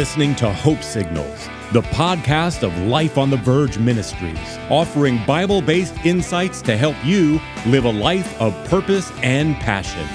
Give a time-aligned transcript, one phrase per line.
[0.00, 5.94] listening to Hope Signals, the podcast of Life on the Verge Ministries, offering Bible based
[6.06, 10.08] insights to help you live a life of purpose and passion.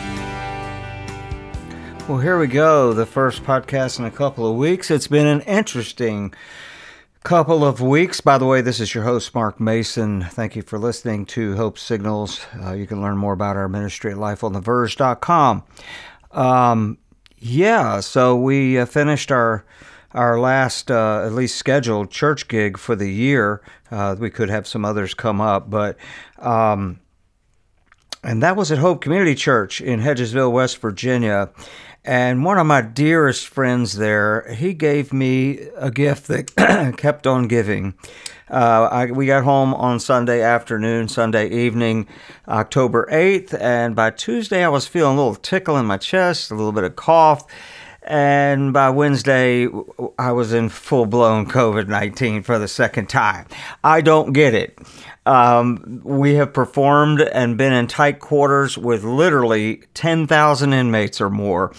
[2.09, 2.93] Well, here we go.
[2.93, 4.89] The first podcast in a couple of weeks.
[4.89, 6.33] It's been an interesting
[7.23, 8.21] couple of weeks.
[8.21, 10.23] By the way, this is your host, Mark Mason.
[10.23, 12.43] Thank you for listening to Hope Signals.
[12.59, 15.63] Uh, you can learn more about our ministry at lifeontheverge.com.
[16.31, 16.97] Um,
[17.45, 19.65] yeah, so we uh, finished our
[20.15, 23.61] our last, uh, at least scheduled church gig for the year.
[23.91, 25.97] Uh, we could have some others come up, but
[26.39, 26.99] um,
[28.23, 31.51] and that was at Hope Community Church in Hedgesville, West Virginia.
[32.03, 36.55] And one of my dearest friends there, he gave me a gift that
[36.97, 37.93] kept on giving.
[38.49, 42.07] Uh, I, we got home on Sunday afternoon, Sunday evening,
[42.47, 46.55] October 8th, and by Tuesday I was feeling a little tickle in my chest, a
[46.55, 47.45] little bit of cough.
[48.07, 49.67] And by Wednesday,
[50.19, 53.47] I was in full blown COVID 19 for the second time.
[53.83, 54.77] I don't get it.
[55.25, 61.73] Um, we have performed and been in tight quarters with literally 10,000 inmates or more.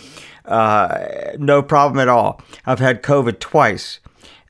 [0.45, 1.07] Uh,
[1.39, 2.41] no problem at all.
[2.65, 4.01] I've had COVID twice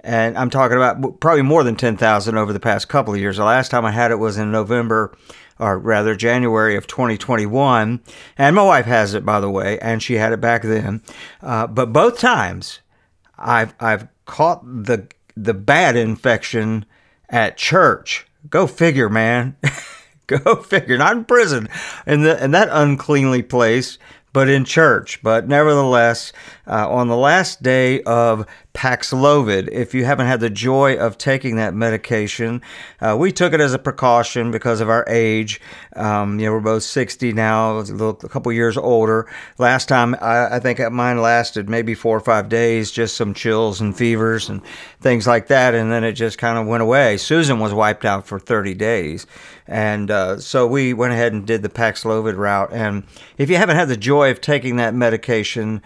[0.06, 3.38] and I'm talking about probably more than 10,000 over the past couple of years.
[3.38, 5.12] The last time I had it was in November,
[5.58, 8.00] or rather January of 2021,
[8.38, 11.02] and my wife has it, by the way, and she had it back then.
[11.42, 12.80] Uh, but both times,
[13.36, 16.86] I've I've caught the the bad infection
[17.28, 18.26] at church.
[18.48, 19.56] Go figure, man.
[20.28, 20.98] Go figure.
[20.98, 21.68] Not in prison,
[22.06, 23.98] in the in that uncleanly place,
[24.36, 25.22] but in church.
[25.22, 26.30] But nevertheless,
[26.66, 29.70] uh, on the last day of Paxlovid.
[29.72, 32.60] If you haven't had the joy of taking that medication,
[33.00, 35.62] uh, we took it as a precaution because of our age.
[35.94, 39.32] Um, you know, we're both 60 now, a, couple years older.
[39.56, 43.80] Last time, I, I, think mine lasted maybe four or five days, just some chills
[43.80, 44.60] and fevers and
[45.00, 47.16] things like that, and then it just kind of went away.
[47.16, 49.26] Susan was wiped out for 30 days.
[49.66, 52.72] And uh, so we went ahead and did the Paxlovid route.
[52.72, 53.04] And
[53.38, 55.82] if you haven't had the joy of taking that medication,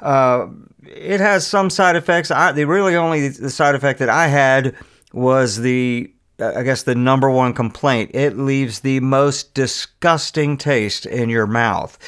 [0.00, 0.46] uh,
[0.84, 2.30] it has some side effects.
[2.30, 4.74] I, the really only the side effect that I had
[5.12, 8.10] was the I guess the number one complaint.
[8.12, 11.98] It leaves the most disgusting taste in your mouth.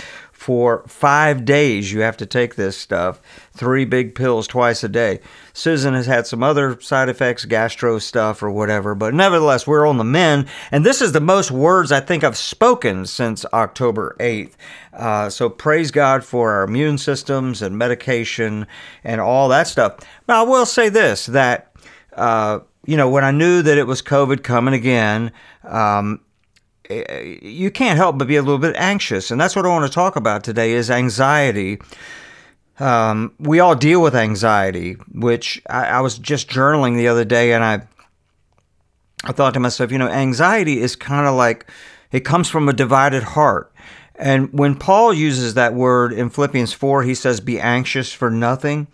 [0.48, 3.20] For five days, you have to take this stuff,
[3.52, 5.20] three big pills twice a day.
[5.52, 9.98] Susan has had some other side effects, gastro stuff or whatever, but nevertheless, we're on
[9.98, 10.48] the mend.
[10.72, 14.54] And this is the most words I think I've spoken since October 8th.
[14.94, 18.66] Uh, so praise God for our immune systems and medication
[19.04, 19.98] and all that stuff.
[20.26, 21.76] Now, I will say this that,
[22.14, 25.30] uh, you know, when I knew that it was COVID coming again,
[25.64, 26.22] um,
[26.88, 29.30] you can't help but be a little bit anxious.
[29.30, 31.78] And that's what I want to talk about today is anxiety.
[32.80, 37.52] Um, we all deal with anxiety, which I, I was just journaling the other day,
[37.52, 37.82] and I
[39.24, 41.68] I thought to myself, you know, anxiety is kind of like
[42.12, 43.72] it comes from a divided heart.
[44.14, 48.88] And when Paul uses that word in Philippians 4, he says, be anxious for nothing.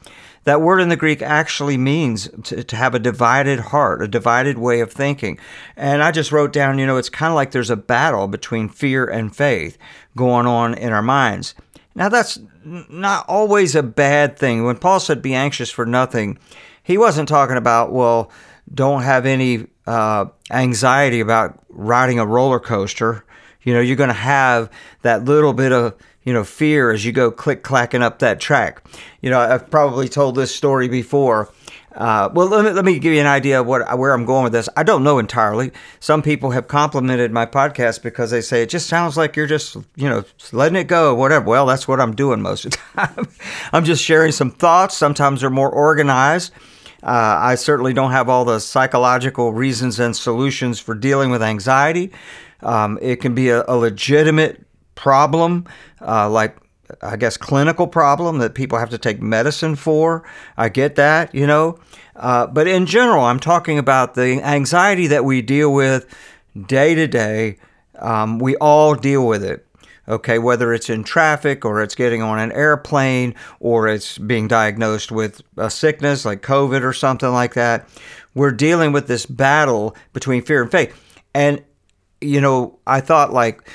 [0.45, 4.59] That word in the Greek actually means to, to, have a divided heart, a divided
[4.59, 5.39] way of thinking.
[5.77, 8.69] And I just wrote down, you know, it's kind of like there's a battle between
[8.69, 9.79] fear and faith
[10.17, 11.55] going on in our minds.
[11.95, 14.65] Now, that's not always a bad thing.
[14.65, 16.39] When Paul said, be anxious for nothing,
[16.83, 18.31] he wasn't talking about, well,
[18.73, 23.25] don't have any uh, anxiety about riding a roller coaster.
[23.63, 24.71] You know, you're going to have
[25.03, 25.95] that little bit of,
[26.25, 28.83] you know, fear as you go click clacking up that track.
[29.21, 31.53] You know, I've probably told this story before.
[31.95, 34.43] Uh, well, let me, let me give you an idea of what where I'm going
[34.43, 34.69] with this.
[34.77, 35.71] I don't know entirely.
[36.01, 39.77] Some people have complimented my podcast because they say it just sounds like you're just
[39.95, 41.47] you know letting it go, whatever.
[41.47, 43.29] Well, that's what I'm doing most of the time.
[43.73, 44.97] I'm just sharing some thoughts.
[44.97, 46.53] Sometimes they're more organized.
[47.05, 52.11] Uh, I certainly don't have all the psychological reasons and solutions for dealing with anxiety.
[52.63, 54.64] Um, it can be a, a legitimate
[54.95, 55.67] problem,
[56.01, 56.57] uh, like
[57.03, 60.23] I guess, clinical problem that people have to take medicine for.
[60.57, 61.79] I get that, you know.
[62.17, 66.07] Uh, but in general, I'm talking about the anxiety that we deal with
[66.67, 67.59] day to day.
[67.99, 69.67] Um, we all deal with it.
[70.07, 75.11] Okay, whether it's in traffic or it's getting on an airplane or it's being diagnosed
[75.11, 77.89] with a sickness like COVID or something like that,
[78.35, 80.95] we're dealing with this battle between fear and faith.
[81.33, 81.65] And,
[82.21, 83.67] you know, I thought like,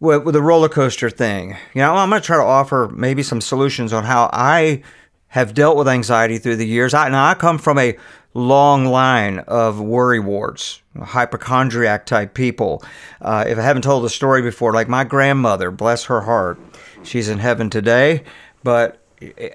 [0.00, 1.56] with, with the roller coaster thing.
[1.74, 4.82] You know, I'm going to try to offer maybe some solutions on how I
[5.28, 6.94] have dealt with anxiety through the years.
[6.94, 7.96] I, now, I come from a
[8.34, 12.82] long line of worry wards, hypochondriac type people.
[13.20, 16.58] Uh, if I haven't told the story before, like my grandmother, bless her heart,
[17.02, 18.22] she's in heaven today.
[18.62, 19.02] But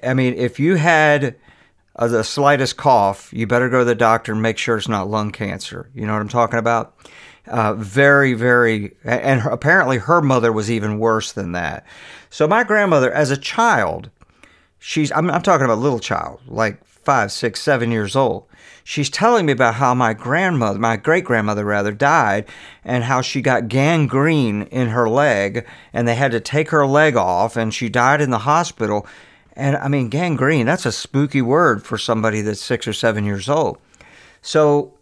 [0.04, 1.36] I mean, if you had
[1.96, 5.10] uh, the slightest cough, you better go to the doctor and make sure it's not
[5.10, 5.90] lung cancer.
[5.94, 6.96] You know what I'm talking about?
[7.46, 11.86] Uh, very, very, and her, apparently her mother was even worse than that.
[12.30, 14.10] So my grandmother, as a child,
[14.80, 18.46] she's I'm, I'm talking about a little child, like five, six, seven years old.
[18.86, 22.46] She's telling me about how my grandmother, my great grandmother rather, died,
[22.84, 27.16] and how she got gangrene in her leg, and they had to take her leg
[27.16, 29.06] off, and she died in the hospital.
[29.54, 33.48] And I mean, gangrene, that's a spooky word for somebody that's six or seven years
[33.48, 33.78] old.
[34.42, 34.94] So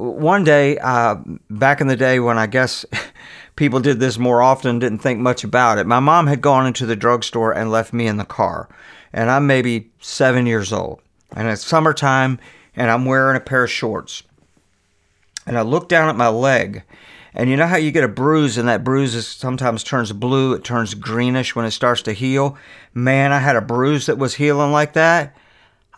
[0.00, 1.16] one day, uh,
[1.50, 2.86] back in the day when I guess
[3.56, 6.86] people did this more often, didn't think much about it, my mom had gone into
[6.86, 8.68] the drugstore and left me in the car.
[9.12, 11.02] And I'm maybe seven years old.
[11.36, 12.38] And it's summertime,
[12.74, 14.22] and I'm wearing a pair of shorts.
[15.46, 16.82] And I look down at my leg,
[17.34, 20.54] and you know how you get a bruise, and that bruise is, sometimes turns blue,
[20.54, 22.56] it turns greenish when it starts to heal?
[22.94, 25.36] Man, I had a bruise that was healing like that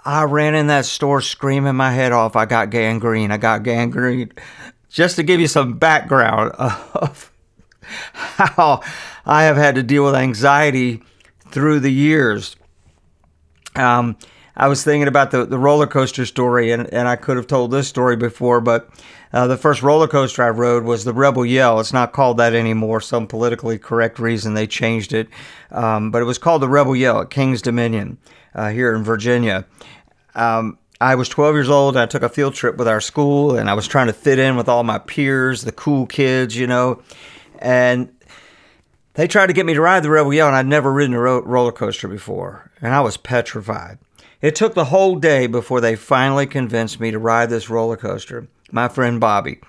[0.05, 2.35] I ran in that store screaming my head off.
[2.35, 3.31] I got gangrene.
[3.31, 4.33] I got gangrene.
[4.89, 7.33] Just to give you some background of
[7.83, 8.83] how
[9.25, 11.03] I have had to deal with anxiety
[11.51, 12.57] through the years.
[13.77, 14.17] Um,
[14.57, 17.71] I was thinking about the, the roller coaster story, and, and I could have told
[17.71, 18.91] this story before, but
[19.32, 21.81] uh, the first roller coaster I rode was the Rebel Yell.
[21.81, 23.00] It's not called that anymore.
[23.00, 25.29] Some politically correct reason they changed it,
[25.70, 28.19] um, but it was called the Rebel Yell at Kings Dominion
[28.55, 29.67] uh, here in Virginia.
[30.34, 31.96] Um, I was 12 years old.
[31.96, 34.56] I took a field trip with our school, and I was trying to fit in
[34.56, 37.02] with all my peers, the cool kids, you know.
[37.58, 38.14] And
[39.14, 41.20] they tried to get me to ride the Rebel Yell, and I'd never ridden a
[41.20, 43.99] ro- roller coaster before, and I was petrified.
[44.40, 48.49] It took the whole day before they finally convinced me to ride this roller coaster.
[48.73, 49.61] My friend Bobby,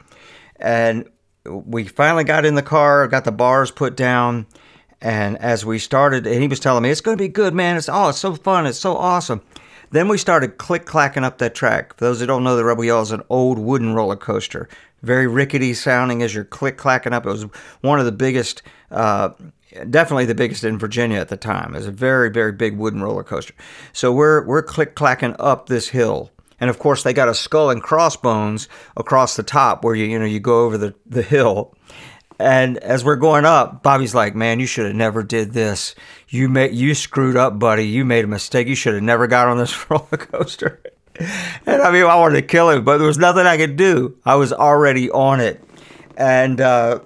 [0.55, 1.07] and
[1.45, 4.47] we finally got in the car, got the bars put down,
[5.01, 7.75] and as we started, and he was telling me it's going to be good, man.
[7.75, 9.41] It's oh, it's so fun, it's so awesome.
[9.91, 11.97] Then we started click clacking up that track.
[11.97, 14.67] For those that don't know, the Rebel Yell is an old wooden roller coaster,
[15.01, 17.25] very rickety sounding as you're click clacking up.
[17.25, 17.45] It was
[17.81, 19.31] one of the biggest, uh,
[19.89, 21.75] definitely the biggest in Virginia at the time.
[21.75, 23.53] It was a very very big wooden roller coaster.
[23.91, 26.31] So we're we're click clacking up this hill.
[26.63, 30.17] And of course, they got a skull and crossbones across the top where you you
[30.17, 31.75] know you go over the, the hill.
[32.39, 35.93] And as we're going up, Bobby's like, "Man, you should have never did this.
[36.29, 37.85] You made you screwed up, buddy.
[37.85, 38.69] You made a mistake.
[38.69, 40.81] You should have never got on this roller coaster."
[41.19, 44.15] and I mean, I wanted to kill him, but there was nothing I could do.
[44.25, 45.61] I was already on it,
[46.15, 47.01] and uh,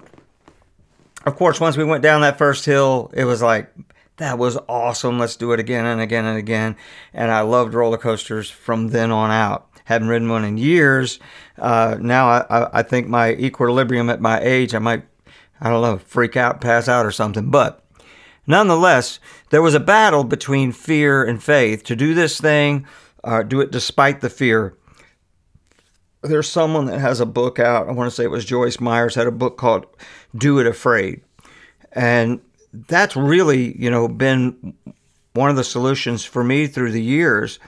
[1.26, 3.74] of course, once we went down that first hill, it was like
[4.18, 5.18] that was awesome.
[5.18, 6.76] Let's do it again and again and again.
[7.12, 9.68] And I loved roller coasters from then on out.
[9.84, 11.18] Haven't ridden one in years.
[11.56, 15.04] Uh, now I, I think my equilibrium at my age, I might
[15.60, 17.50] I don't know, freak out, pass out, or something.
[17.50, 17.84] But
[18.46, 19.18] nonetheless,
[19.50, 22.86] there was a battle between fear and faith to do this thing,
[23.24, 24.76] uh, do it despite the fear.
[26.22, 27.88] There's someone that has a book out.
[27.88, 29.86] I want to say it was Joyce Myers had a book called
[30.36, 31.22] "Do It Afraid,"
[31.92, 32.40] and
[32.72, 34.74] that's really you know been
[35.34, 37.58] one of the solutions for me through the years.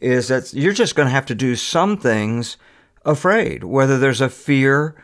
[0.00, 2.56] Is that you're just going to have to do some things
[3.04, 4.94] afraid, whether there's a fear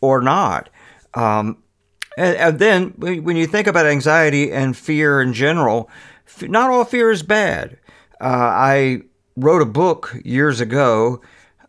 [0.00, 0.68] or not.
[1.14, 1.62] Um,
[2.16, 5.88] and, and then when you think about anxiety and fear in general,
[6.42, 7.78] not all fear is bad.
[8.20, 9.02] Uh, I
[9.36, 11.20] wrote a book years ago,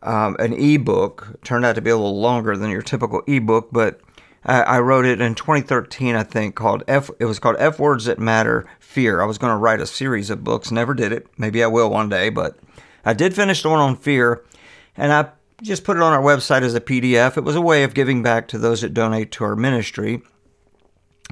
[0.02, 1.40] um, an ebook.
[1.44, 4.02] Turned out to be a little longer than your typical ebook, but
[4.44, 7.12] I, wrote it in 2013, I think, called F.
[7.20, 9.22] It was called F Words That Matter Fear.
[9.22, 11.28] I was going to write a series of books, never did it.
[11.38, 12.58] Maybe I will one day, but
[13.06, 14.44] I did finish the one on fear,
[14.98, 15.30] and I
[15.62, 17.38] just put it on our website as a PDF.
[17.38, 20.22] It was a way of giving back to those that donate to our ministry.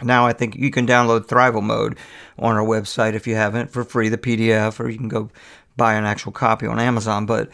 [0.04, 1.98] Now I think you can download Thrival Mode
[2.38, 5.30] on our website if you haven't for free, the PDF, or you can go
[5.76, 7.26] buy an actual copy on Amazon.
[7.26, 7.50] But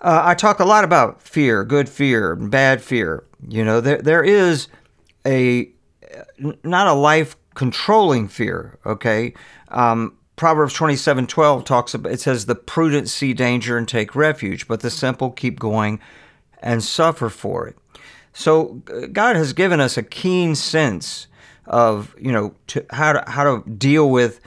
[0.00, 3.24] uh, I talk a lot about fear, good fear, bad fear.
[3.48, 4.68] You know, there there is
[5.26, 5.70] a
[6.62, 8.78] not a life controlling fear.
[8.86, 9.34] Okay,
[9.68, 14.14] um, Proverbs twenty seven twelve talks about it says the prudent see danger and take
[14.14, 16.00] refuge, but the simple keep going
[16.60, 17.76] and suffer for it.
[18.32, 21.26] So God has given us a keen sense
[21.66, 24.40] of you know to, how to how to deal with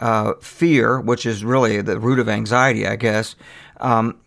[0.00, 3.34] uh, fear, which is really the root of anxiety, I guess.
[3.78, 4.18] Um,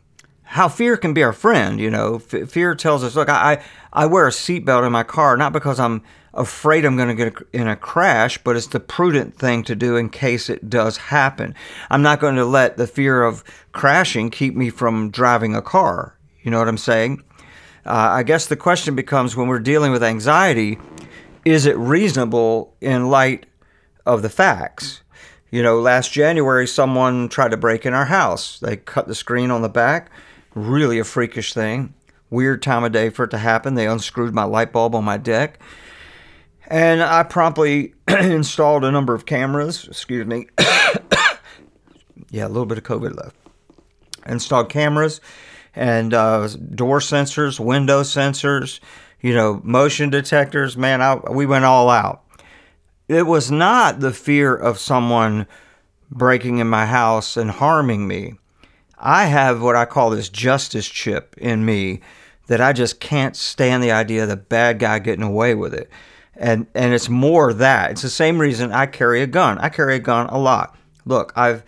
[0.51, 2.15] how fear can be our friend, you know.
[2.15, 5.79] F- fear tells us, look, I I wear a seatbelt in my car not because
[5.79, 6.03] I'm
[6.33, 9.95] afraid I'm going to get in a crash, but it's the prudent thing to do
[9.95, 11.55] in case it does happen.
[11.89, 16.17] I'm not going to let the fear of crashing keep me from driving a car.
[16.41, 17.23] You know what I'm saying?
[17.85, 20.77] Uh, I guess the question becomes when we're dealing with anxiety,
[21.45, 23.45] is it reasonable in light
[24.05, 25.01] of the facts?
[25.49, 28.59] You know, last January, someone tried to break in our house.
[28.59, 30.11] They cut the screen on the back.
[30.53, 31.93] Really a freakish thing.
[32.29, 33.75] Weird time of day for it to happen.
[33.75, 35.59] They unscrewed my light bulb on my deck.
[36.67, 39.87] And I promptly installed a number of cameras.
[39.87, 40.47] Excuse me.
[42.29, 43.35] yeah, a little bit of COVID left.
[44.25, 45.19] Installed cameras
[45.75, 48.79] and uh, door sensors, window sensors,
[49.21, 50.77] you know, motion detectors.
[50.77, 52.23] Man, I, we went all out.
[53.07, 55.47] It was not the fear of someone
[56.09, 58.35] breaking in my house and harming me.
[59.01, 62.01] I have what I call this justice chip in me
[62.47, 65.89] that I just can't stand the idea of the bad guy getting away with it.
[66.35, 67.91] And and it's more that.
[67.91, 69.57] It's the same reason I carry a gun.
[69.57, 70.75] I carry a gun a lot.
[71.05, 71.63] Look, I've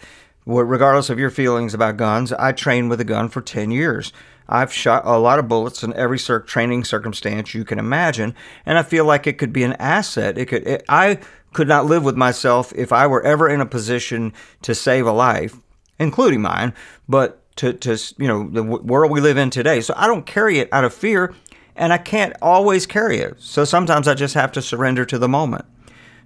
[0.45, 4.11] regardless of your feelings about guns, I trained with a gun for 10 years.
[4.47, 8.35] I've shot a lot of bullets in every cir- training circumstance you can imagine,
[8.65, 10.37] and I feel like it could be an asset.
[10.37, 10.67] It could.
[10.67, 11.19] It, I
[11.53, 15.11] could not live with myself if I were ever in a position to save a
[15.11, 15.55] life,
[16.03, 16.73] including mine.
[17.09, 20.59] But to, to you know the world we live in today, so I don't carry
[20.59, 21.33] it out of fear,
[21.75, 23.35] and I can't always carry it.
[23.39, 25.65] So sometimes I just have to surrender to the moment.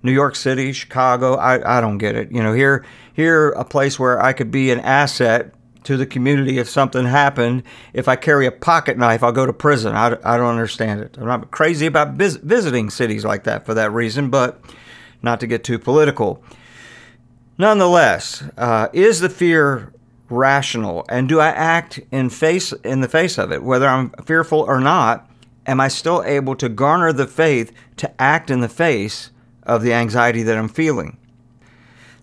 [0.04, 2.32] New York City, Chicago, I, I don't get it.
[2.32, 5.54] You know, here here a place where I could be an asset
[5.84, 7.64] to the community if something happened.
[7.94, 9.96] If I carry a pocket knife, I'll go to prison.
[9.96, 11.18] I, I don't understand it.
[11.18, 14.60] I'm not crazy about vis- visiting cities like that for that reason, but
[15.22, 16.44] not to get too political.
[17.58, 19.92] Nonetheless, uh, is the fear
[20.30, 24.60] rational, and do I act in face in the face of it, whether I'm fearful
[24.60, 25.30] or not?
[25.66, 29.32] Am I still able to garner the faith to act in the face
[29.64, 31.18] of the anxiety that I'm feeling?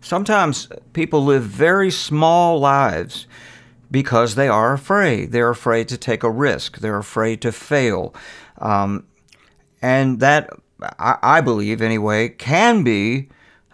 [0.01, 3.27] Sometimes people live very small lives
[3.91, 5.33] because they are afraid.
[5.33, 6.79] They're afraid to take a risk.
[6.79, 8.15] They're afraid to fail.
[8.59, 9.07] Um,
[9.83, 10.51] and that,
[10.99, 13.29] I, I believe anyway, can be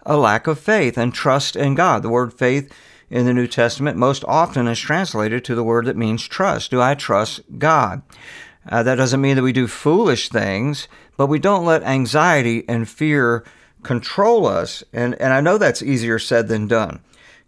[0.05, 2.03] a lack of faith and trust in God.
[2.03, 2.71] The word faith
[3.09, 6.71] in the New Testament most often is translated to the word that means trust.
[6.71, 8.01] Do I trust God?
[8.69, 12.87] Uh, that doesn't mean that we do foolish things, but we don't let anxiety and
[12.87, 13.43] fear
[13.83, 14.83] control us.
[14.93, 17.01] And, and I know that's easier said than done.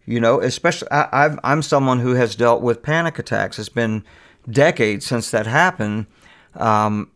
[0.06, 3.58] You know, especially I, am someone who has dealt with panic attacks.
[3.58, 4.04] It's been
[4.50, 6.08] decades since that happened.
[6.56, 7.12] Um,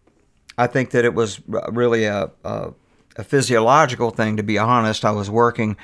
[0.57, 2.71] I think that it was really a, a,
[3.17, 5.03] a physiological thing, to be honest.
[5.03, 5.77] I was working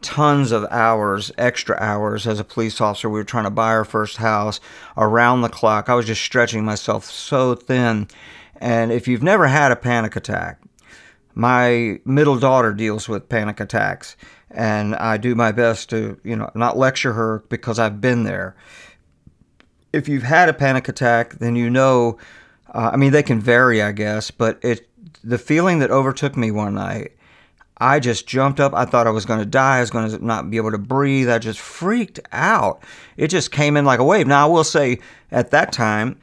[0.00, 3.08] tons of hours, extra hours as a police officer.
[3.08, 4.60] We were trying to buy our first house
[4.96, 5.88] around the clock.
[5.88, 8.08] I was just stretching myself so thin.
[8.60, 10.60] And if you've never had a panic attack,
[11.34, 14.16] my middle daughter deals with panic attacks
[14.52, 18.54] and I do my best to, you know, not lecture her because I've been there.
[19.92, 22.18] If you've had a panic attack, then you know.
[22.72, 24.88] Uh, I mean, they can vary, I guess, but it
[25.24, 27.12] the feeling that overtook me one night,
[27.78, 28.74] I just jumped up.
[28.74, 29.78] I thought I was going to die.
[29.78, 31.28] I was going to not be able to breathe.
[31.28, 32.82] I just freaked out.
[33.16, 34.26] It just came in like a wave.
[34.26, 35.00] Now, I will say
[35.30, 36.18] at that time,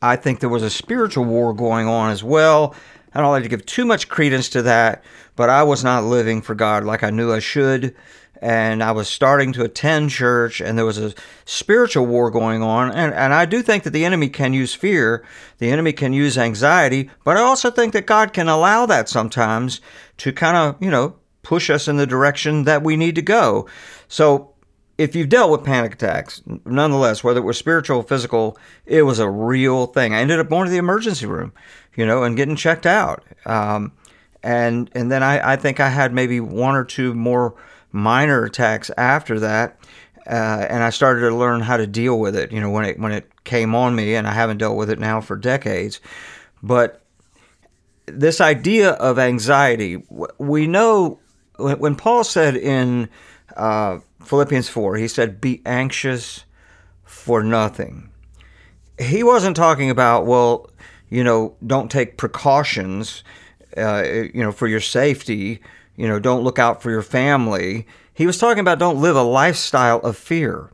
[0.00, 2.74] I think there was a spiritual war going on as well.
[3.14, 5.04] I don't like to give too much credence to that,
[5.36, 7.94] but I was not living for God like I knew I should.
[8.42, 12.90] And I was starting to attend church, and there was a spiritual war going on.
[12.90, 15.24] And, and I do think that the enemy can use fear,
[15.58, 19.80] the enemy can use anxiety, but I also think that God can allow that sometimes
[20.18, 23.68] to kind of, you know, push us in the direction that we need to go.
[24.08, 24.54] So
[24.98, 29.20] if you've dealt with panic attacks, nonetheless, whether it was spiritual or physical, it was
[29.20, 30.14] a real thing.
[30.14, 31.52] I ended up going to the emergency room,
[31.94, 33.24] you know, and getting checked out.
[33.46, 33.92] Um,
[34.42, 37.54] and and then I, I think I had maybe one or two more
[37.92, 39.78] minor attacks after that.
[40.26, 42.98] Uh, and I started to learn how to deal with it, you know, when it
[42.98, 46.00] when it came on me, and I haven't dealt with it now for decades.
[46.62, 47.02] But
[48.06, 50.04] this idea of anxiety,
[50.38, 51.18] we know
[51.58, 53.08] when Paul said in
[53.56, 56.44] uh, Philippians 4, he said, Be anxious
[57.04, 58.10] for nothing.
[58.98, 60.70] He wasn't talking about, well,
[61.08, 63.22] you know, don't take precautions,
[63.76, 65.60] uh, you know, for your safety,
[65.96, 67.86] you know, don't look out for your family.
[68.14, 70.70] He was talking about don't live a lifestyle of fear.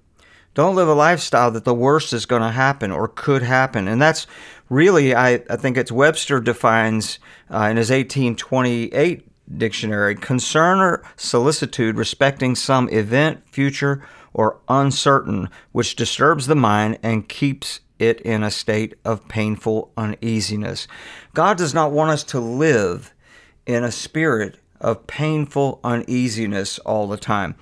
[0.54, 3.86] Don't live a lifestyle that the worst is going to happen or could happen.
[3.86, 4.26] And that's
[4.68, 9.24] really, I, I think it's Webster defines uh, in his 1828
[9.56, 14.02] dictionary concern or solicitude respecting some event, future,
[14.34, 20.86] or uncertain, which disturbs the mind and keeps it in a state of painful uneasiness.
[21.34, 23.12] God does not want us to live
[23.66, 27.54] in a spirit of painful uneasiness all the time.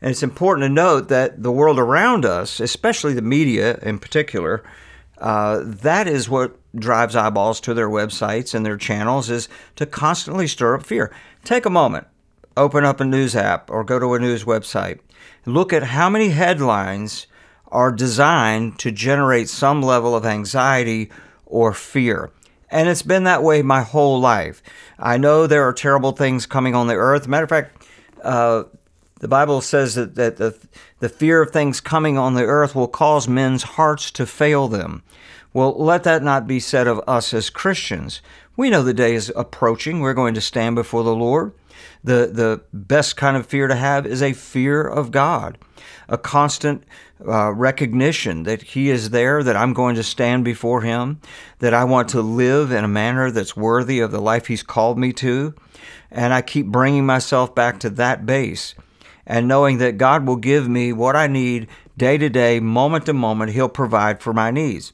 [0.00, 4.62] And it's important to note that the world around us, especially the media in particular,
[5.18, 10.46] uh, that is what drives eyeballs to their websites and their channels is to constantly
[10.46, 11.12] stir up fear.
[11.44, 12.06] Take a moment.
[12.56, 15.00] open up a news app or go to a news website.
[15.46, 17.26] Look at how many headlines
[17.68, 21.10] are designed to generate some level of anxiety
[21.46, 22.30] or fear.
[22.70, 24.62] And it's been that way my whole life.
[24.98, 27.26] I know there are terrible things coming on the earth.
[27.26, 27.86] Matter of fact,
[28.22, 28.64] uh,
[29.18, 30.56] the Bible says that, that the,
[31.00, 35.02] the fear of things coming on the earth will cause men's hearts to fail them.
[35.52, 38.22] Well, let that not be said of us as Christians.
[38.56, 40.00] We know the day is approaching.
[40.00, 41.52] We're going to stand before the Lord.
[42.02, 45.58] The, the best kind of fear to have is a fear of God,
[46.08, 46.84] a constant
[47.26, 51.20] uh, recognition that He is there, that I'm going to stand before Him,
[51.58, 54.98] that I want to live in a manner that's worthy of the life He's called
[54.98, 55.54] me to.
[56.10, 58.74] And I keep bringing myself back to that base
[59.26, 63.12] and knowing that God will give me what I need day to day, moment to
[63.12, 63.52] moment.
[63.52, 64.92] He'll provide for my needs.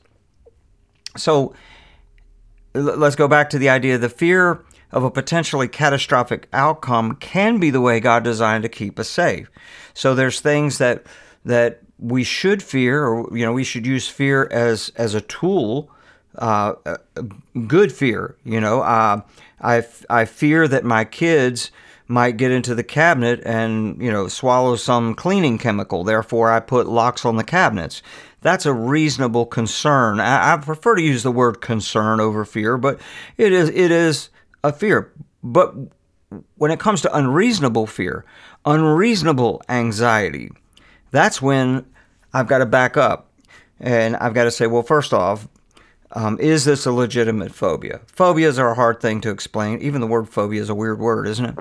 [1.16, 1.54] So
[2.74, 4.62] let's go back to the idea of the fear
[4.96, 9.50] of a potentially catastrophic outcome can be the way God designed to keep us safe.
[9.92, 11.04] So there's things that
[11.44, 15.90] that we should fear, or you know, we should use fear as as a tool,
[16.38, 16.72] uh,
[17.66, 18.36] good fear.
[18.42, 19.20] You know, uh,
[19.60, 21.70] I I fear that my kids
[22.08, 26.04] might get into the cabinet and you know swallow some cleaning chemical.
[26.04, 28.00] Therefore, I put locks on the cabinets.
[28.40, 30.20] That's a reasonable concern.
[30.20, 32.98] I, I prefer to use the word concern over fear, but
[33.36, 34.30] it is it is
[34.68, 35.12] a fear.
[35.42, 35.74] But
[36.56, 38.24] when it comes to unreasonable fear,
[38.64, 40.50] unreasonable anxiety,
[41.10, 41.86] that's when
[42.32, 43.30] I've got to back up
[43.78, 45.48] and I've got to say, well, first off,
[46.12, 48.00] um, is this a legitimate phobia?
[48.06, 49.80] Phobias are a hard thing to explain.
[49.80, 51.58] Even the word phobia is a weird word, isn't it?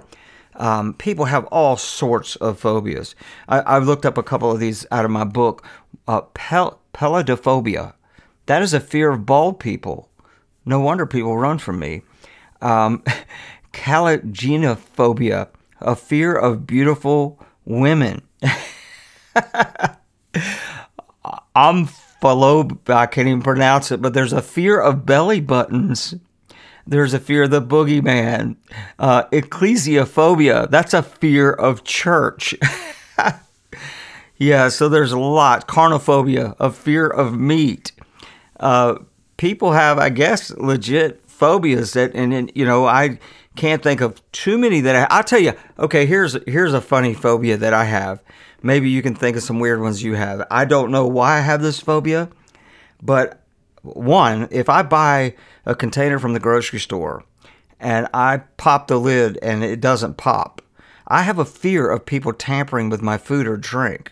[0.55, 3.15] Um, people have all sorts of phobias.
[3.50, 5.67] I, have looked up a couple of these out of my book.
[6.07, 7.93] Uh, pel- peladophobia.
[8.45, 10.09] That is a fear of bald people.
[10.65, 12.03] No wonder people run from me.
[12.65, 13.03] Um,
[13.74, 18.24] calagenophobia, a fear of beautiful women.
[21.55, 26.16] Omphalob, I can't even pronounce it, but there's a fear of belly buttons.
[26.87, 28.55] There's a fear of the boogeyman.
[28.98, 32.55] Uh, ecclesiophobia, that's a fear of church.
[34.37, 35.68] yeah, so there's a lot.
[35.68, 37.92] Carnophobia, a fear of meat.
[38.59, 38.96] Uh,
[39.37, 43.19] people have, I guess, legit phobias that, and, and, you know, I
[43.55, 45.53] can't think of too many that I, I'll tell you.
[45.79, 48.21] Okay, here's here's a funny phobia that I have.
[48.61, 50.45] Maybe you can think of some weird ones you have.
[50.50, 52.29] I don't know why I have this phobia,
[53.01, 53.41] but
[53.81, 57.24] one, if I buy a container from the grocery store
[57.79, 60.61] and I pop the lid and it doesn't pop,
[61.07, 64.11] I have a fear of people tampering with my food or drink.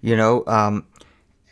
[0.00, 0.86] You know, um,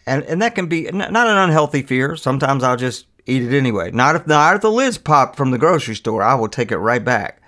[0.06, 2.16] and and that can be not an unhealthy fear.
[2.16, 3.90] Sometimes I'll just eat it anyway.
[3.90, 6.78] Not if not if the lid's popped from the grocery store, I will take it
[6.78, 7.42] right back.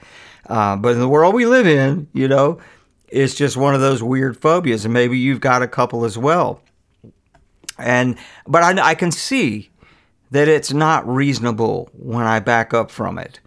[0.46, 2.60] Uh, but in the world we live in, you know,
[3.08, 6.60] it's just one of those weird phobias, and maybe you've got a couple as well.
[7.78, 9.70] And but I, I can see
[10.30, 13.40] that it's not reasonable when I back up from it.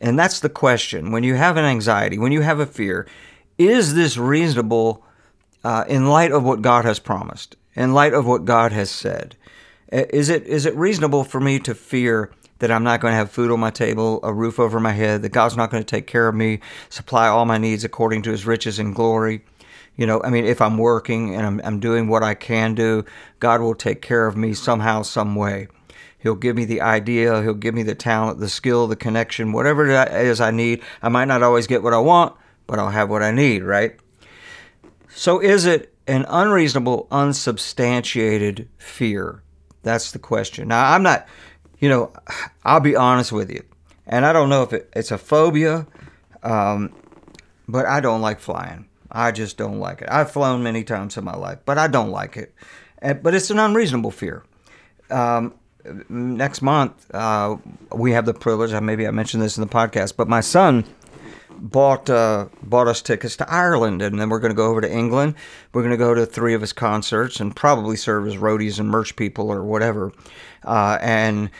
[0.00, 1.10] And that's the question.
[1.10, 3.06] When you have an anxiety, when you have a fear,
[3.56, 5.02] is this reasonable
[5.62, 9.36] uh, in light of what God has promised, in light of what God has said?
[9.94, 13.16] Uh, is it is it reasonable for me to fear that I'm not going to
[13.16, 15.86] have food on my table, a roof over my head, that God's not going to
[15.86, 19.44] take care of me, supply all my needs according to his riches and glory?
[19.96, 23.04] You know, I mean, if I'm working and I'm, I'm doing what I can do,
[23.38, 25.68] God will take care of me somehow, some way.
[26.18, 29.86] He'll give me the idea, He'll give me the talent, the skill, the connection, whatever
[29.88, 30.82] it is I need.
[31.02, 32.34] I might not always get what I want,
[32.66, 33.96] but I'll have what I need, right?
[35.08, 39.44] So is it an unreasonable, unsubstantiated fear?
[39.84, 40.68] That's the question.
[40.68, 41.26] Now, I'm not,
[41.78, 42.12] you know,
[42.64, 43.62] I'll be honest with you,
[44.06, 45.86] and I don't know if it, it's a phobia,
[46.42, 46.92] um,
[47.68, 48.88] but I don't like flying.
[49.10, 50.08] I just don't like it.
[50.10, 52.52] I've flown many times in my life, but I don't like it.
[52.98, 54.42] And, but it's an unreasonable fear.
[55.10, 55.54] Um,
[56.08, 57.56] next month, uh,
[57.92, 58.72] we have the privilege.
[58.80, 60.84] Maybe I mentioned this in the podcast, but my son
[61.58, 64.90] bought uh, bought us tickets to Ireland, and then we're going to go over to
[64.90, 65.34] England.
[65.72, 68.88] We're going to go to three of his concerts and probably serve as roadies and
[68.88, 70.12] merch people or whatever.
[70.64, 71.50] Uh, and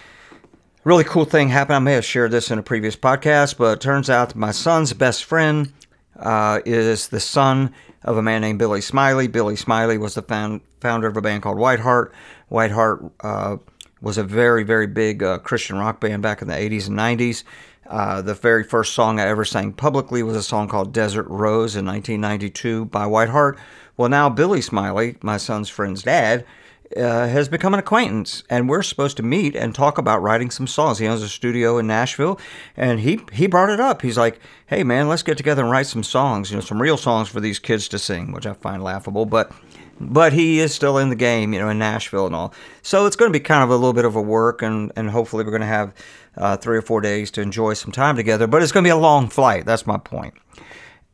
[0.85, 1.77] really cool thing happened.
[1.77, 4.93] I may have shared this in a previous podcast, but it turns out my son's
[4.93, 5.73] best friend
[6.19, 9.27] uh, is the son of a man named Billy Smiley.
[9.27, 12.13] Billy Smiley was the found, founder of a band called Whiteheart.
[12.51, 13.57] Whiteheart uh,
[14.01, 17.43] was a very, very big uh, Christian rock band back in the 80s and 90s.
[17.87, 21.77] Uh, the very first song I ever sang publicly was a song called Desert Rose
[21.77, 23.59] in 1992 by Whiteheart.
[23.97, 26.47] Well, now Billy Smiley, my son's friend's dad,
[26.97, 30.67] uh, has become an acquaintance, and we're supposed to meet and talk about writing some
[30.67, 30.99] songs.
[30.99, 32.39] He owns a studio in Nashville,
[32.77, 34.03] and he he brought it up.
[34.03, 36.51] He's like, "Hey, man, let's get together and write some songs.
[36.51, 39.53] You know, some real songs for these kids to sing," which I find laughable, but.
[40.01, 42.53] But he is still in the game, you know, in Nashville and all.
[42.83, 45.09] So it's going to be kind of a little bit of a work, and, and
[45.09, 45.95] hopefully we're going to have
[46.37, 48.49] uh, three or four days to enjoy some time together.
[48.49, 49.65] But it's going to be a long flight.
[49.67, 50.35] That's my point.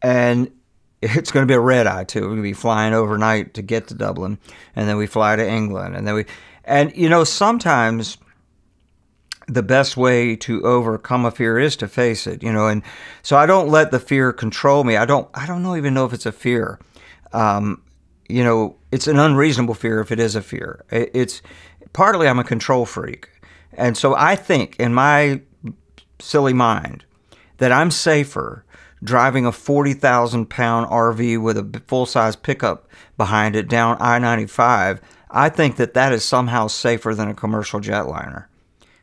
[0.00, 0.50] And
[1.02, 2.20] it's going to be a red eye too.
[2.20, 4.38] We're going to be flying overnight to get to Dublin,
[4.76, 6.26] and then we fly to England, and then we,
[6.64, 8.18] and you know, sometimes
[9.48, 12.42] the best way to overcome a fear is to face it.
[12.42, 12.82] You know, and
[13.22, 14.96] so I don't let the fear control me.
[14.96, 15.28] I don't.
[15.34, 16.78] I don't know even know if it's a fear.
[17.32, 17.82] Um,
[18.28, 20.84] you know, it's an unreasonable fear if it is a fear.
[20.90, 21.42] It's
[21.92, 23.28] partly I'm a control freak,
[23.72, 25.40] and so I think in my
[26.18, 27.04] silly mind
[27.56, 28.64] that I'm safer
[29.02, 35.00] driving a 40,000 pound RV with a full size pickup behind it down I 95,
[35.30, 38.46] I think that that is somehow safer than a commercial jetliner.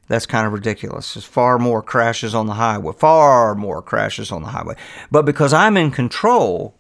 [0.08, 1.14] That's kind of ridiculous.
[1.14, 4.76] There's far more crashes on the highway, far more crashes on the highway.
[5.12, 6.74] But because I'm in control,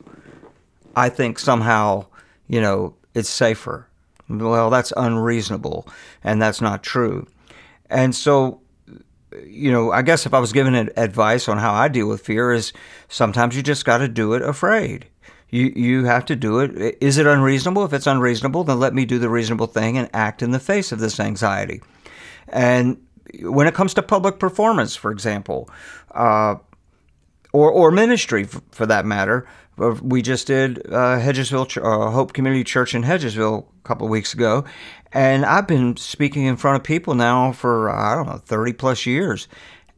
[0.95, 2.06] I think somehow,
[2.47, 3.88] you know, it's safer.
[4.30, 5.88] Well, that's unreasonable
[6.23, 7.27] and that's not true.
[7.89, 8.62] And so
[9.45, 12.52] you know, I guess if I was given advice on how I deal with fear,
[12.52, 12.73] is
[13.08, 15.08] sometimes you just got to do it afraid.
[15.50, 16.97] You you have to do it.
[17.00, 17.86] Is it unreasonable?
[17.86, 20.91] If it's unreasonable, then let me do the reasonable thing and act in the face
[20.91, 21.82] of this anxiety.
[22.50, 22.97] And
[23.41, 25.69] when it comes to public performance, for example,
[26.12, 26.56] uh,
[27.54, 29.47] or or ministry for, for, that matter,
[29.80, 34.12] uh, we just did uh, Hedgesville uh, Hope Community Church in Hedgesville a couple of
[34.12, 34.65] weeks ago,
[35.13, 39.06] and I've been speaking in front of people now for, I don't know, 30 plus
[39.06, 39.48] years.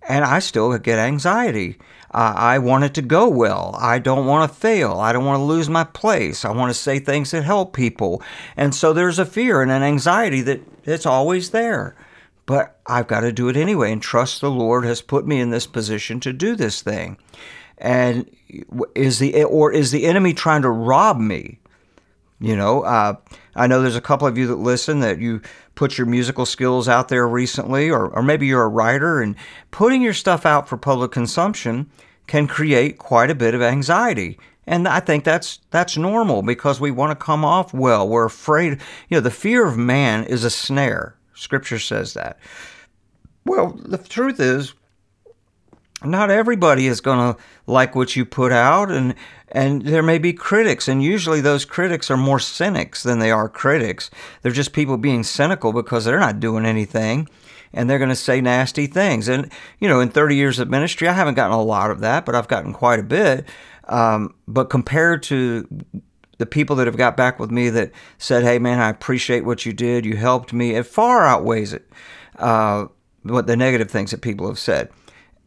[0.07, 1.77] And I still get anxiety.
[2.11, 3.75] Uh, I want it to go well.
[3.79, 4.93] I don't want to fail.
[4.93, 6.43] I don't want to lose my place.
[6.43, 8.23] I want to say things that help people.
[8.57, 11.95] And so there's a fear and an anxiety that it's always there.
[12.45, 15.51] But I've got to do it anyway and trust the Lord has put me in
[15.51, 17.17] this position to do this thing.
[17.77, 18.27] And
[18.95, 21.59] is the or is the enemy trying to rob me?
[22.39, 23.15] You know, uh,
[23.59, 25.41] I know there's a couple of you that listen that you
[25.75, 29.35] put your musical skills out there recently, or, or maybe you're a writer, and
[29.69, 31.89] putting your stuff out for public consumption
[32.25, 34.39] can create quite a bit of anxiety.
[34.65, 38.07] And I think that's that's normal because we want to come off well.
[38.07, 41.15] We're afraid, you know, the fear of man is a snare.
[41.33, 42.39] Scripture says that.
[43.45, 44.73] Well, the truth is,
[46.03, 49.15] not everybody is going to like what you put out and
[49.51, 53.49] and there may be critics and usually those critics are more cynics than they are
[53.49, 54.09] critics.
[54.41, 57.27] They're just people being cynical because they're not doing anything
[57.73, 59.27] and they're going to say nasty things.
[59.27, 62.25] And you know in 30 years of ministry i haven't gotten a lot of that
[62.25, 63.47] but i've gotten quite a bit.
[63.87, 65.67] Um, but compared to
[66.37, 69.65] the people that have got back with me that said hey man i appreciate what
[69.65, 70.05] you did.
[70.05, 71.89] You helped me it far outweighs it
[72.37, 72.85] uh,
[73.23, 74.89] what the negative things that people have said.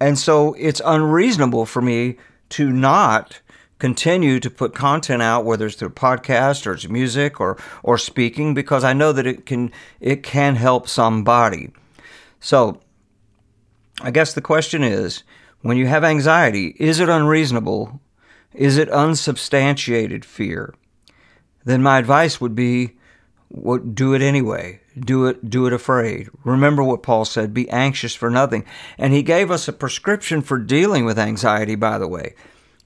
[0.00, 2.16] And so it's unreasonable for me
[2.50, 3.40] to not
[3.82, 8.54] continue to put content out, whether it's through podcast or it's music or or speaking,
[8.54, 11.72] because I know that it can it can help somebody.
[12.38, 12.80] So
[14.00, 15.24] I guess the question is,
[15.62, 18.00] when you have anxiety, is it unreasonable?
[18.54, 20.72] Is it unsubstantiated fear?
[21.64, 22.92] Then my advice would be
[23.48, 24.80] what, do it anyway.
[24.96, 26.28] Do it, do it afraid.
[26.44, 28.64] Remember what Paul said be anxious for nothing.
[28.96, 32.34] And he gave us a prescription for dealing with anxiety, by the way.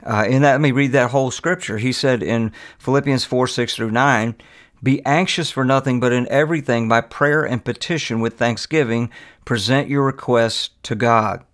[0.06, 1.78] Uh, in that, let me read that whole scripture.
[1.78, 4.36] He said in Philippians 4 6 through 9,
[4.82, 9.10] Be anxious for nothing, but in everything, by prayer and petition with thanksgiving,
[9.44, 11.44] present your requests to God.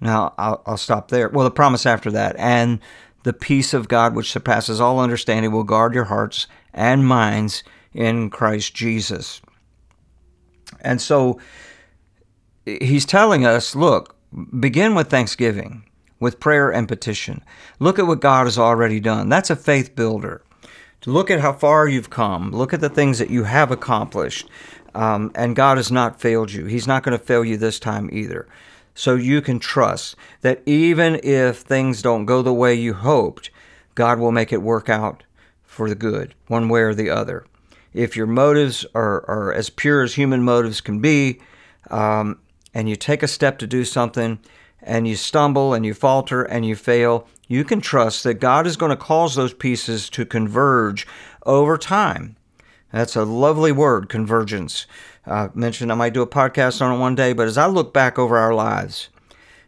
[0.00, 1.28] Now, I'll, I'll stop there.
[1.28, 2.80] Well, the promise after that, and
[3.24, 8.30] the peace of God, which surpasses all understanding, will guard your hearts and minds in
[8.30, 9.42] Christ Jesus.
[10.80, 11.38] And so
[12.64, 14.16] he's telling us look,
[14.58, 15.84] begin with thanksgiving,
[16.22, 17.44] with prayer and petition.
[17.78, 19.28] Look at what God has already done.
[19.28, 20.42] That's a faith builder.
[21.02, 24.48] To look at how far you've come, look at the things that you have accomplished.
[24.94, 26.64] Um, and God has not failed you.
[26.64, 28.46] He's not going to fail you this time either.
[28.94, 33.50] So you can trust that even if things don't go the way you hoped,
[33.94, 35.24] God will make it work out
[35.64, 37.44] for the good, one way or the other
[37.94, 41.40] if your motives are, are as pure as human motives can be,
[41.90, 42.38] um,
[42.74, 44.38] and you take a step to do something,
[44.82, 48.76] and you stumble and you falter and you fail, you can trust that God is
[48.76, 51.06] going to cause those pieces to converge
[51.46, 52.36] over time.
[52.92, 54.86] That's a lovely word, convergence.
[55.26, 57.92] I mentioned I might do a podcast on it one day, but as I look
[57.92, 59.08] back over our lives,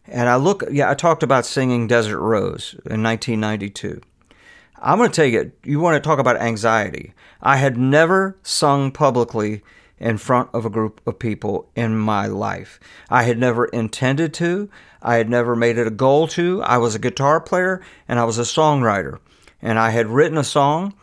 [0.07, 4.01] and I look, yeah, I talked about singing Desert Rose in 1992.
[4.79, 5.57] I'm going to take it.
[5.65, 7.15] You want to talk about anxiety?
[7.41, 9.63] I had never sung publicly
[9.99, 12.79] in front of a group of people in my life.
[13.09, 14.69] I had never intended to.
[15.05, 16.63] I had never made it a goal to.
[16.63, 19.19] I was a guitar player and I was a songwriter.
[19.61, 20.95] And I had written a song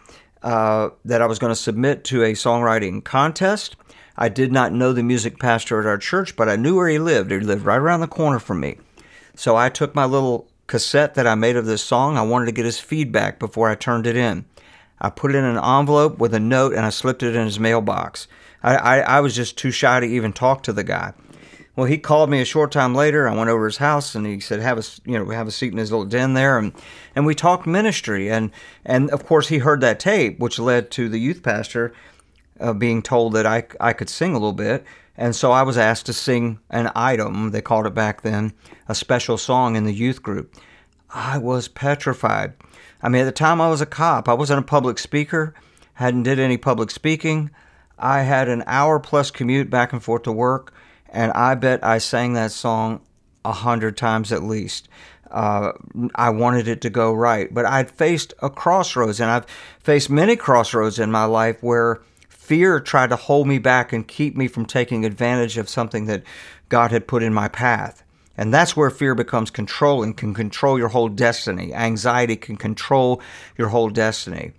[0.41, 3.75] uh, that I was going to submit to a songwriting contest.
[4.17, 6.99] I did not know the music pastor at our church, but I knew where he
[6.99, 7.31] lived.
[7.31, 8.77] He lived right around the corner from me.
[9.35, 12.17] So I took my little cassette that I made of this song.
[12.17, 14.45] I wanted to get his feedback before I turned it in.
[14.99, 17.59] I put it in an envelope with a note and I slipped it in his
[17.59, 18.27] mailbox.
[18.63, 21.13] I, I, I was just too shy to even talk to the guy.
[21.81, 23.27] Well, he called me a short time later.
[23.27, 25.71] I went over his house and he said, "Have a you know have a seat
[25.71, 26.73] in his little den there," and
[27.15, 28.51] and we talked ministry and
[28.85, 31.91] and of course he heard that tape, which led to the youth pastor
[32.59, 34.85] uh, being told that I I could sing a little bit,
[35.17, 38.53] and so I was asked to sing an item they called it back then,
[38.87, 40.53] a special song in the youth group.
[41.09, 42.53] I was petrified.
[43.01, 44.29] I mean, at the time I was a cop.
[44.29, 45.55] I wasn't a public speaker.
[45.95, 47.49] Hadn't did any public speaking.
[47.97, 50.71] I had an hour plus commute back and forth to work
[51.11, 53.01] and I bet I sang that song
[53.45, 54.87] a hundred times at least.
[55.29, 55.71] Uh,
[56.15, 59.45] I wanted it to go right, but I'd faced a crossroads, and I've
[59.79, 64.35] faced many crossroads in my life where fear tried to hold me back and keep
[64.35, 66.23] me from taking advantage of something that
[66.67, 68.03] God had put in my path.
[68.37, 71.73] And that's where fear becomes controlling, can control your whole destiny.
[71.73, 73.21] Anxiety can control
[73.57, 74.51] your whole destiny.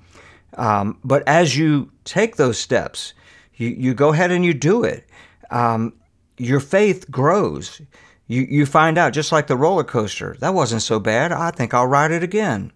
[0.56, 3.12] Um, but as you take those steps,
[3.56, 5.06] you, you go ahead and you do it.
[5.50, 5.94] Um,
[6.42, 7.80] your faith grows.
[8.26, 11.32] You, you find out, just like the roller coaster, that wasn't so bad.
[11.32, 12.72] I think I'll ride it again.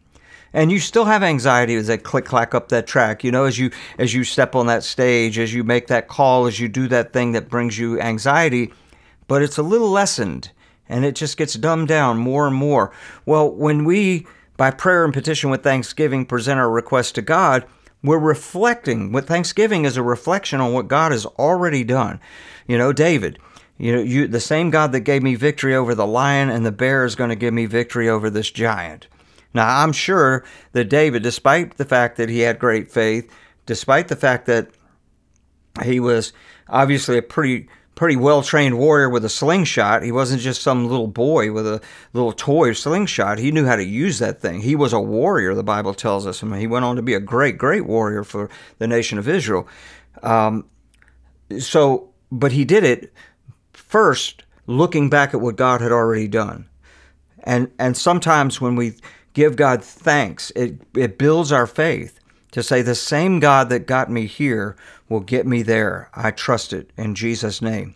[0.53, 3.59] And you still have anxiety as they click clack up that track, you know, as
[3.59, 6.89] you as you step on that stage, as you make that call, as you do
[6.89, 8.73] that thing that brings you anxiety,
[9.29, 10.51] but it's a little lessened
[10.89, 12.93] and it just gets dumbed down more and more.
[13.27, 14.27] Well, when we
[14.57, 17.67] by prayer and petition with thanksgiving present our request to God,
[18.03, 19.13] we're reflecting.
[19.13, 22.21] What Thanksgiving is a reflection on what God has already done.
[22.67, 23.39] You know, David,
[23.79, 26.73] you know, you the same God that gave me victory over the lion and the
[26.73, 29.07] bear is going to give me victory over this giant.
[29.53, 33.31] Now, I'm sure that David, despite the fact that he had great faith,
[33.65, 34.69] despite the fact that
[35.83, 36.33] he was
[36.69, 40.03] obviously a pretty pretty well trained warrior with a slingshot.
[40.03, 41.81] He wasn't just some little boy with a
[42.13, 43.39] little toy slingshot.
[43.39, 44.61] He knew how to use that thing.
[44.61, 46.43] He was a warrior, the Bible tells us.
[46.43, 49.27] I mean, he went on to be a great, great warrior for the nation of
[49.27, 49.67] Israel.
[50.23, 50.67] Um,
[51.59, 53.13] so, but he did it
[53.89, 56.69] first looking back at what God had already done.
[57.45, 58.95] And, and sometimes when we
[59.33, 62.19] give God thanks, it, it builds our faith
[62.53, 64.77] to say, the same God that got me here
[65.09, 66.11] will get me there.
[66.15, 67.95] I trust it in Jesus' name.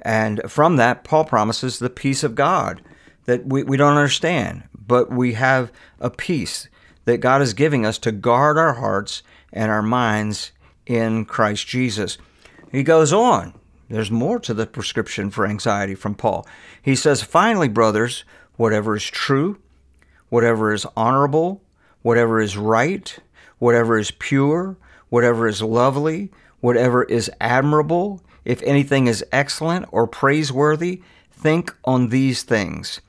[0.00, 2.80] And from that, Paul promises the peace of God
[3.24, 6.68] that we, we don't understand, but we have a peace
[7.04, 9.22] that God is giving us to guard our hearts
[9.52, 10.52] and our minds
[10.86, 12.18] in Christ Jesus.
[12.70, 13.54] He goes on.
[13.88, 16.46] There's more to the prescription for anxiety from Paul.
[16.82, 18.24] He says, Finally, brothers,
[18.56, 19.58] whatever is true,
[20.28, 21.62] whatever is honorable,
[22.02, 23.16] whatever is right,
[23.58, 24.76] whatever is pure,
[25.08, 32.42] whatever is lovely, whatever is admirable, if anything is excellent or praiseworthy, think on these
[32.42, 33.00] things.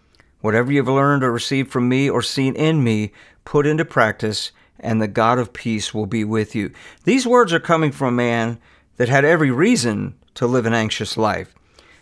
[0.42, 3.12] Whatever you've learned or received from me or seen in me,
[3.46, 6.72] put into practice, and the God of peace will be with you.
[7.04, 8.60] These words are coming from a man
[8.98, 11.54] that had every reason to live an anxious life.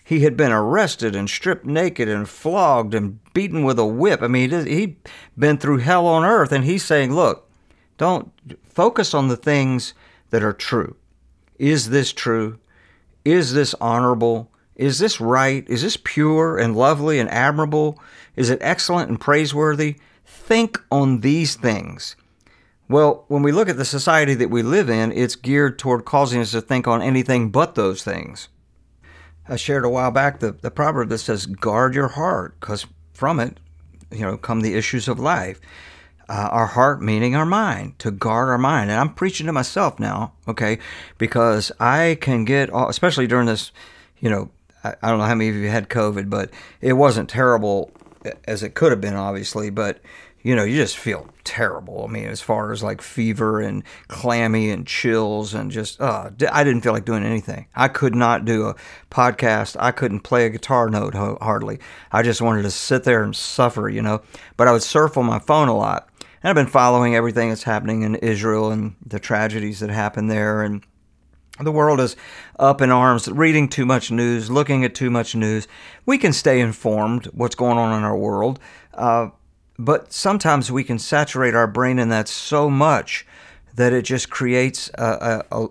[0.04, 4.22] He had been arrested and stripped naked and flogged and beaten with a whip.
[4.22, 4.98] I mean, he'd
[5.38, 7.50] been through hell on earth, and he's saying, Look,
[7.98, 8.32] don't
[8.70, 9.94] focus on the things
[10.30, 10.96] that are true.
[11.58, 12.60] Is this true?
[13.24, 14.52] Is this honorable?
[14.76, 15.68] Is this right?
[15.70, 17.98] Is this pure and lovely and admirable?
[18.36, 19.96] Is it excellent and praiseworthy?
[20.26, 22.18] Think on these things.
[22.88, 26.42] Well, when we look at the society that we live in, it's geared toward causing
[26.42, 28.50] us to think on anything but those things.
[29.48, 33.40] I shared a while back the, the proverb that says, guard your heart, because from
[33.40, 33.60] it,
[34.12, 35.60] you know, come the issues of life
[36.28, 40.00] uh, our heart meaning our mind to guard our mind and i'm preaching to myself
[40.00, 40.80] now okay
[41.18, 43.72] because i can get especially during this
[44.20, 44.50] you know
[44.84, 46.50] I, I don't know how many of you had covid but
[46.82, 47.92] it wasn't terrible
[48.46, 50.00] as it could have been obviously but
[50.46, 54.70] you know you just feel terrible i mean as far as like fever and clammy
[54.70, 58.68] and chills and just uh, i didn't feel like doing anything i could not do
[58.68, 58.76] a
[59.10, 61.80] podcast i couldn't play a guitar note hardly
[62.12, 64.22] i just wanted to sit there and suffer you know
[64.56, 66.08] but i would surf on my phone a lot
[66.44, 70.62] and I've been following everything that's happening in Israel and the tragedies that happen there.
[70.62, 70.84] And
[71.60, 72.16] the world is
[72.60, 75.68] up in arms, reading too much news, looking at too much news.
[76.06, 78.60] We can stay informed what's going on in our world.
[78.94, 79.30] Uh,
[79.78, 83.26] but sometimes we can saturate our brain in that so much
[83.76, 85.68] that it just creates a, a, a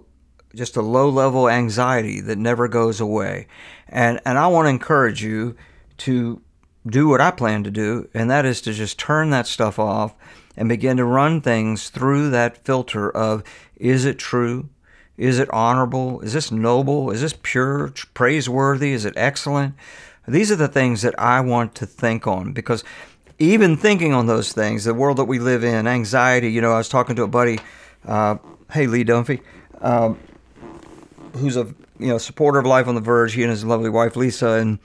[0.54, 3.46] just a low level anxiety that never goes away.
[3.88, 5.56] And and I want to encourage you
[5.98, 6.40] to
[6.86, 10.14] do what I plan to do, and that is to just turn that stuff off
[10.56, 13.42] and begin to run things through that filter of
[13.76, 14.68] is it true?
[15.16, 16.20] Is it honorable?
[16.20, 17.10] Is this noble?
[17.10, 18.92] Is this pure, praiseworthy?
[18.92, 19.74] Is it excellent?
[20.26, 22.82] These are the things that I want to think on because
[23.38, 26.78] even thinking on those things, the world that we live in, anxiety, you know, I
[26.78, 27.58] was talking to a buddy,
[28.06, 28.36] uh,
[28.72, 29.40] hey, Lee Dunphy,
[29.80, 30.18] um,
[31.34, 33.34] who's a you know supporter of Life on the Verge.
[33.34, 34.78] He and his lovely wife Lisa, and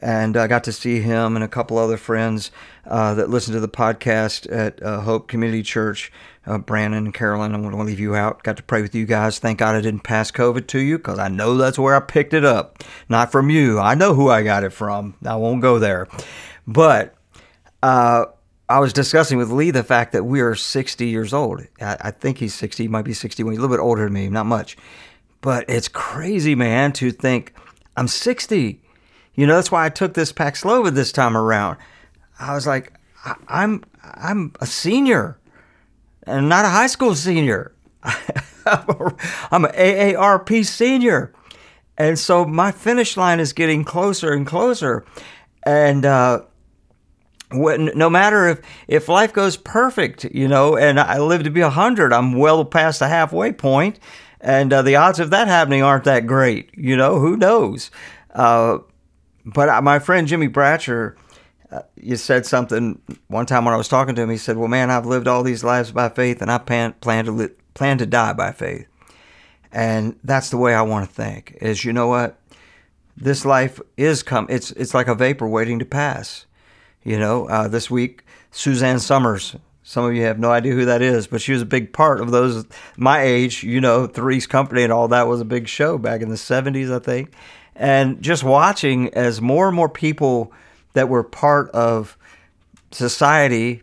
[0.00, 2.50] and I got to see him and a couple other friends
[2.86, 6.12] uh, that listen to the podcast at uh, Hope Community Church.
[6.46, 8.44] Uh, Brandon and Carolyn, I want to leave you out.
[8.44, 9.40] Got to pray with you guys.
[9.40, 12.34] Thank God I didn't pass COVID to you because I know that's where I picked
[12.34, 12.84] it up.
[13.08, 13.80] Not from you.
[13.80, 15.16] I know who I got it from.
[15.24, 16.06] I won't go there.
[16.64, 17.15] But
[17.82, 18.26] uh,
[18.68, 21.62] I was discussing with Lee the fact that we are 60 years old.
[21.80, 22.84] I, I think he's 60.
[22.84, 23.52] He might be 61.
[23.52, 24.76] He's a little bit older than me, not much.
[25.40, 27.54] But it's crazy, man, to think
[27.96, 28.80] I'm 60.
[29.34, 31.76] You know, that's why I took this Paxlovid this time around.
[32.38, 32.92] I was like,
[33.24, 35.38] I, I'm I'm a senior,
[36.24, 37.72] and not a high school senior.
[38.02, 41.32] I'm an AARP senior,
[41.98, 45.04] and so my finish line is getting closer and closer.
[45.62, 46.42] And uh,
[47.52, 51.60] when, no matter if if life goes perfect, you know, and I live to be
[51.60, 53.98] hundred, I'm well past the halfway point
[54.40, 56.70] and uh, the odds of that happening aren't that great.
[56.76, 57.90] You know, who knows?
[58.34, 58.78] Uh,
[59.44, 61.16] but my friend Jimmy Bratcher,
[61.70, 64.30] uh, you said something one time when I was talking to him.
[64.30, 67.24] He said, "Well, man, I've lived all these lives by faith, and I plan, plan
[67.24, 68.86] to li- plan to die by faith."
[69.72, 71.58] And that's the way I want to think.
[71.60, 72.38] Is you know what?
[73.16, 74.46] This life is come.
[74.48, 76.46] It's it's like a vapor waiting to pass.
[77.06, 79.56] You know, uh, this week Suzanne Somers
[79.88, 82.20] some of you have no idea who that is, but she was a big part
[82.20, 82.66] of those
[82.96, 83.62] my age.
[83.62, 86.92] You know, Three's Company and all that was a big show back in the 70s,
[86.92, 87.32] I think.
[87.76, 90.52] And just watching as more and more people
[90.94, 92.18] that were part of
[92.90, 93.80] society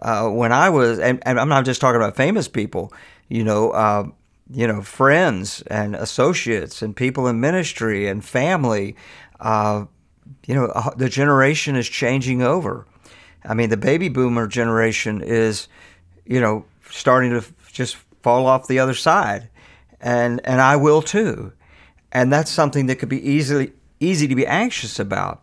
[0.00, 2.92] uh, when I was, and, and, I'm not just talking about famous people,
[3.28, 4.06] you know, uh,
[4.48, 8.94] you know, friends and associates and people in ministry and family.
[9.40, 9.86] Uh,
[10.46, 12.86] you know, uh, the generation is changing over
[13.44, 15.68] I mean, the baby boomer generation is,
[16.24, 19.48] you know, starting to just fall off the other side,
[20.00, 21.52] and and I will too,
[22.12, 25.42] and that's something that could be easily easy to be anxious about.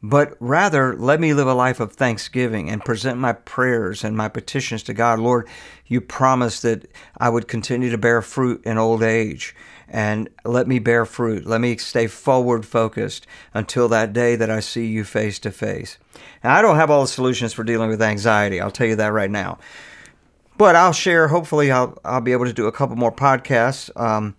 [0.00, 4.28] But rather, let me live a life of thanksgiving and present my prayers and my
[4.28, 5.18] petitions to God.
[5.18, 5.48] Lord,
[5.86, 9.56] you promised that I would continue to bear fruit in old age
[9.90, 11.46] and let me bear fruit.
[11.46, 15.98] Let me stay forward focused until that day that I see you face to face.
[16.44, 18.60] Now, I don't have all the solutions for dealing with anxiety.
[18.60, 19.58] I'll tell you that right now.
[20.56, 24.34] But I'll share, hopefully, I'll, I'll be able to do a couple more podcasts um,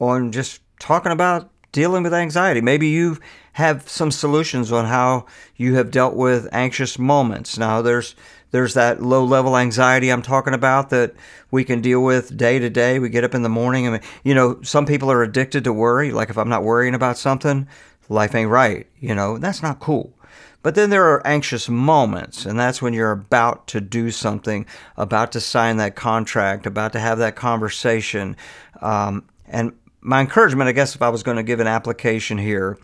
[0.00, 2.60] on just talking about dealing with anxiety.
[2.60, 3.18] Maybe you
[3.52, 7.58] have some solutions on how you have dealt with anxious moments.
[7.58, 8.14] Now, there's
[8.50, 11.14] there's that low level anxiety I'm talking about that
[11.50, 12.98] we can deal with day to day.
[12.98, 13.90] We get up in the morning.
[13.90, 16.12] Mean, you know, some people are addicted to worry.
[16.12, 17.66] Like if I'm not worrying about something,
[18.08, 18.86] life ain't right.
[19.00, 20.12] You know, that's not cool.
[20.62, 24.64] But then there are anxious moments, and that's when you're about to do something,
[24.96, 28.36] about to sign that contract, about to have that conversation.
[28.80, 32.78] Um, and my encouragement, I guess, if I was going to give an application here,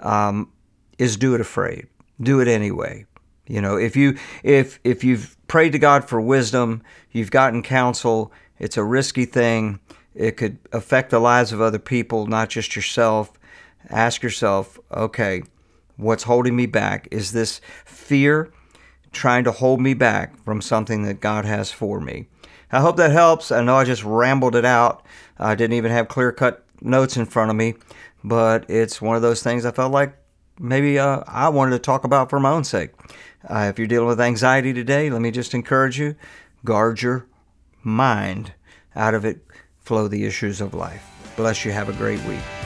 [0.00, 0.50] um,
[0.98, 1.86] is do it afraid.
[2.20, 3.06] Do it anyway.
[3.46, 8.32] You know, if you if if you've prayed to God for wisdom, you've gotten counsel.
[8.58, 9.80] It's a risky thing.
[10.14, 13.32] It could affect the lives of other people, not just yourself.
[13.90, 15.42] Ask yourself, okay,
[15.96, 17.06] What's holding me back?
[17.10, 18.50] Is this fear
[19.12, 22.28] trying to hold me back from something that God has for me?
[22.70, 23.52] I hope that helps.
[23.52, 25.04] I know I just rambled it out.
[25.38, 27.74] I didn't even have clear cut notes in front of me,
[28.22, 30.16] but it's one of those things I felt like
[30.58, 32.90] maybe uh, I wanted to talk about for my own sake.
[33.48, 36.14] Uh, if you're dealing with anxiety today, let me just encourage you
[36.64, 37.26] guard your
[37.82, 38.54] mind.
[38.94, 39.40] Out of it
[39.80, 41.04] flow the issues of life.
[41.36, 41.72] Bless you.
[41.72, 42.61] Have a great week.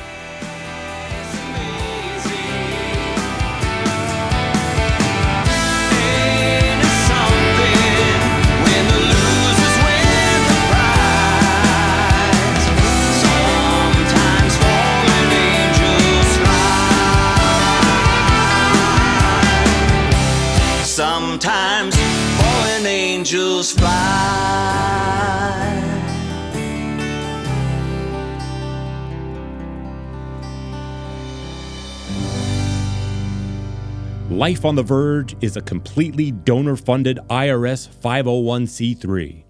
[34.37, 39.45] Life on the Verge is a completely donor funded IRS 501c3.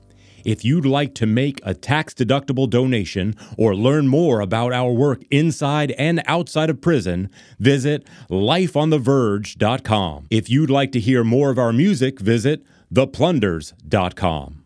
[0.45, 5.25] If you'd like to make a tax deductible donation or learn more about our work
[5.29, 10.27] inside and outside of prison, visit lifeontheverge.com.
[10.31, 12.65] If you'd like to hear more of our music, visit
[12.95, 14.66] theplunders.com.